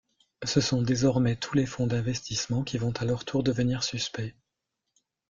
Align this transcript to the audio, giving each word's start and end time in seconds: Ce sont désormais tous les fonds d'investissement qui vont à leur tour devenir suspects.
Ce 0.43 0.61
sont 0.61 0.81
désormais 0.81 1.35
tous 1.35 1.55
les 1.55 1.67
fonds 1.67 1.85
d'investissement 1.85 2.63
qui 2.63 2.79
vont 2.79 2.89
à 2.93 3.05
leur 3.05 3.23
tour 3.23 3.43
devenir 3.43 3.83
suspects. 3.83 4.33